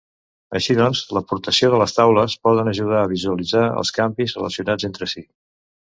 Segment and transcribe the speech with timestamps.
[0.59, 5.25] Així doncs, l'aportació de les taules poden ajudar a visualitzar els canvis relacionats entre si.